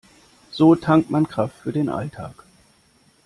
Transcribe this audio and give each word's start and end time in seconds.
So 0.49 0.73
tankt 0.73 1.11
man 1.11 1.27
Kraft 1.27 1.55
für 1.57 1.71
den 1.71 1.87
Alltag. 1.87 2.33